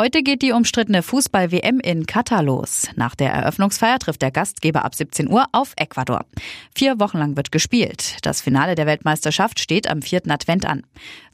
Heute 0.00 0.22
geht 0.22 0.40
die 0.40 0.52
umstrittene 0.52 1.02
Fußball-WM 1.02 1.78
in 1.78 2.06
Katar 2.06 2.42
los. 2.42 2.86
Nach 2.96 3.14
der 3.14 3.34
Eröffnungsfeier 3.34 3.98
trifft 3.98 4.22
der 4.22 4.30
Gastgeber 4.30 4.82
ab 4.82 4.94
17 4.94 5.28
Uhr 5.30 5.44
auf 5.52 5.74
Ecuador. 5.76 6.24
Vier 6.74 6.98
Wochen 6.98 7.18
lang 7.18 7.36
wird 7.36 7.52
gespielt. 7.52 8.16
Das 8.22 8.40
Finale 8.40 8.76
der 8.76 8.86
Weltmeisterschaft 8.86 9.60
steht 9.60 9.90
am 9.90 10.00
vierten 10.00 10.30
Advent 10.30 10.64
an. 10.64 10.84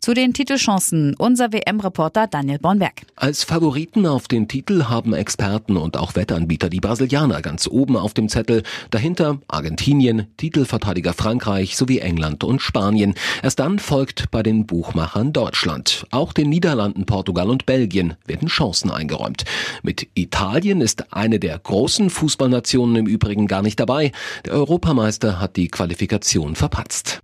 Zu 0.00 0.14
den 0.14 0.34
Titelchancen 0.34 1.14
unser 1.16 1.52
WM-Reporter 1.52 2.26
Daniel 2.26 2.58
Bornberg. 2.58 3.02
Als 3.14 3.44
Favoriten 3.44 4.04
auf 4.04 4.26
den 4.26 4.48
Titel 4.48 4.86
haben 4.86 5.14
Experten 5.14 5.76
und 5.76 5.96
auch 5.96 6.16
Wettanbieter 6.16 6.68
die 6.68 6.80
Brasilianer 6.80 7.42
ganz 7.42 7.68
oben 7.68 7.96
auf 7.96 8.14
dem 8.14 8.28
Zettel. 8.28 8.64
Dahinter 8.90 9.38
Argentinien, 9.46 10.26
Titelverteidiger 10.38 11.12
Frankreich 11.12 11.76
sowie 11.76 12.00
England 12.00 12.42
und 12.42 12.60
Spanien. 12.60 13.14
Erst 13.44 13.60
dann 13.60 13.78
folgt 13.78 14.32
bei 14.32 14.42
den 14.42 14.66
Buchmachern 14.66 15.32
Deutschland. 15.32 16.04
Auch 16.10 16.32
den 16.32 16.48
Niederlanden, 16.48 17.06
Portugal 17.06 17.48
und 17.48 17.64
Belgien 17.64 18.14
werden 18.26 18.48
Chancen 18.56 18.90
eingeräumt. 18.90 19.44
Mit 19.82 20.08
Italien 20.14 20.80
ist 20.80 21.12
eine 21.12 21.38
der 21.38 21.58
großen 21.58 22.08
Fußballnationen 22.08 22.96
im 22.96 23.06
Übrigen 23.06 23.46
gar 23.46 23.62
nicht 23.62 23.78
dabei. 23.78 24.12
Der 24.46 24.54
Europameister 24.54 25.40
hat 25.40 25.56
die 25.56 25.68
Qualifikation 25.68 26.56
verpatzt. 26.56 27.20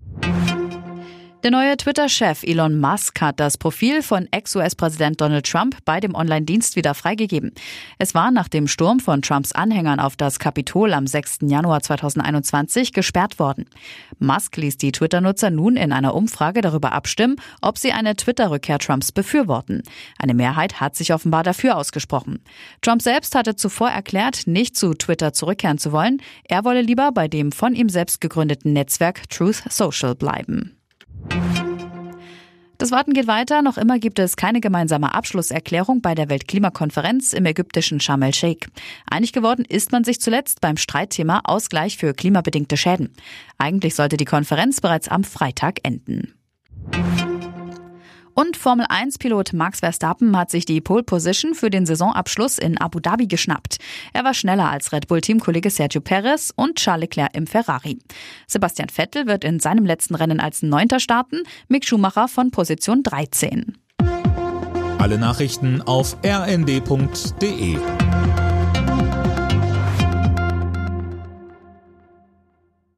Der 1.43 1.51
neue 1.51 1.77
Twitter-Chef 1.77 2.45
Elon 2.45 2.79
Musk 2.79 3.21
hat 3.21 3.41
das 3.41 3.59
Profil 3.59 4.03
von 4.03 4.29
Ex-US-Präsident 4.31 5.21
Donald 5.21 5.45
Trump 5.45 5.77
bei 5.85 5.99
dem 5.99 6.15
Online-Dienst 6.15 6.77
wieder 6.77 6.95
freigegeben. 6.95 7.51
Es 7.99 8.15
war 8.15 8.31
nach 8.31 8.47
dem 8.47 8.69
Sturm 8.69 9.01
von 9.01 9.23
Trumps 9.23 9.51
Anhängern 9.51 9.99
auf 9.99 10.15
das 10.15 10.39
Kapitol 10.39 10.93
am 10.93 11.09
6. 11.09 11.39
Januar 11.43 11.83
2021 11.83 12.93
gesperrt 12.93 13.41
worden. 13.41 13.65
Musk 14.21 14.57
ließ 14.57 14.77
die 14.77 14.93
Twitter-Nutzer 14.93 15.51
nun 15.51 15.77
in 15.77 15.91
einer 15.91 16.15
Umfrage 16.15 16.61
darüber 16.61 16.93
abstimmen, 16.93 17.35
ob 17.61 17.77
sie 17.77 17.91
eine 17.91 18.15
Twitter-Rückkehr 18.15 18.79
Trumps 18.79 19.11
befürworten. 19.11 19.83
Eine 20.21 20.35
Mehrheit 20.35 20.81
hat 20.81 20.95
sich 20.95 21.13
offenbar 21.13 21.43
dafür 21.43 21.77
ausgesprochen. 21.77 22.39
Trump 22.83 23.03
selbst 23.03 23.35
hatte 23.35 23.57
zuvor 23.57 23.89
erklärt, 23.89 24.47
nicht 24.47 24.77
zu 24.77 24.95
Twitter 24.95 25.33
zurückkehren 25.33 25.79
zu 25.79 25.91
wollen. 25.91 26.23
Er 26.45 26.65
wolle 26.65 26.83
lieber 26.83 27.11
bei 27.11 27.27
dem 27.27 27.51
von 27.51 27.75
ihm 27.75 27.89
selbst 27.89 28.21
gegründeten 28.21 28.73
Netzwerk 28.73 29.29
Truth 29.29 29.65
Social 29.69 30.15
bleiben. 30.15 30.77
Das 32.83 32.91
Warten 32.91 33.13
geht 33.13 33.29
weiter. 33.29 33.63
Noch 33.63 33.79
immer 33.79 34.01
gibt 34.01 34.19
es 34.19 34.35
keine 34.35 34.61
gemeinsame 34.61 35.15
Abschlusserklärung 35.15 36.03
bei 36.03 36.17
der 36.17 36.29
Weltklimakonferenz 36.29 37.33
im 37.33 37.47
ägyptischen 37.47 38.01
Sharm 38.01 38.23
el-Sheikh. 38.23 38.67
Einig 39.09 39.33
geworden 39.33 39.65
ist 39.65 39.93
man 39.93 40.03
sich 40.03 40.21
zuletzt 40.21 40.61
beim 40.61 40.77
Streitthema 40.77 41.43
Ausgleich 41.45 41.97
für 41.97 42.13
klimabedingte 42.13 42.77
Schäden. 42.77 43.11
Eigentlich 43.57 43.95
sollte 43.95 44.17
die 44.17 44.25
Konferenz 44.25 44.81
bereits 44.81 45.07
am 45.07 45.23
Freitag 45.23 45.79
enden. 45.85 46.35
Und 48.35 48.57
Formel 48.57 48.87
1-Pilot 48.87 49.53
Max 49.53 49.81
Verstappen 49.81 50.37
hat 50.37 50.51
sich 50.51 50.65
die 50.65 50.81
Pole 50.81 51.03
Position 51.03 51.55
für 51.55 51.71
den 51.71 51.87
Saisonabschluss 51.87 52.59
in 52.59 52.79
Abu 52.79 53.01
Dhabi 53.01 53.27
geschnappt. 53.27 53.77
Er 54.13 54.25
war 54.25 54.35
schneller 54.35 54.71
als 54.71 54.93
Red 54.93 55.09
Bull-Teamkollege 55.09 55.71
Sergio 55.71 56.01
Perez 56.01 56.53
und 56.57 56.77
Charles 56.77 57.03
Leclerc 57.03 57.37
im 57.37 57.47
Ferrari. 57.47 57.99
Sebastian 58.47 58.89
Vettel 58.89 59.27
wird 59.27 59.45
in 59.45 59.61
seinem 59.61 59.85
letzten 59.85 60.15
Rennen 60.15 60.41
als 60.41 60.63
Neunter 60.63 61.01
starten, 61.01 61.43
Mick 61.69 61.85
Schumacher 61.85 62.29
von 62.29 62.51
Position 62.51 63.03
13. 63.03 63.77
Alle 64.99 65.19
Nachrichten 65.19 65.83
auf 65.83 66.17
rnd.de 66.25 67.77